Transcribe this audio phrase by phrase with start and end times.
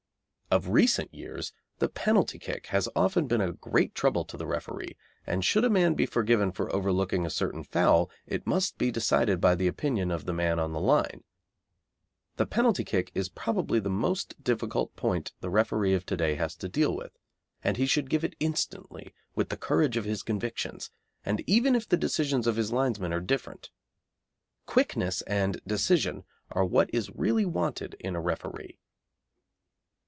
[0.53, 4.97] Of recent years the penalty kick has often been a great trouble to the referee,
[5.25, 9.39] and should a man be forgiven for overlooking a certain foul it must be decided
[9.39, 11.23] by the opinion of the man on the line.
[12.35, 16.53] The penalty kick is probably the most difficult point the referee of to day has
[16.57, 17.17] to deal with,
[17.63, 20.91] and he should give it instantly with the courage of his convictions,
[21.23, 23.69] and even if the decisions of his linesmen are different.
[24.65, 28.77] Quickness and decision are what is really wanted in a referee.